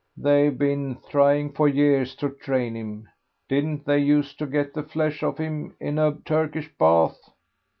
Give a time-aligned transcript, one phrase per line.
[0.17, 3.07] They've been trying for years to train him.
[3.47, 7.19] Didn't they used to get the flesh off him in a Turkish bath?